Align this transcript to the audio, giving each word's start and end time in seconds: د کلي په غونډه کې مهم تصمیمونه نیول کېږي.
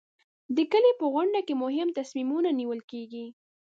د 0.55 0.57
کلي 0.71 0.91
په 0.99 1.05
غونډه 1.13 1.39
کې 1.47 1.53
مهم 1.63 1.87
تصمیمونه 1.99 2.49
نیول 2.59 2.81
کېږي. 2.91 3.25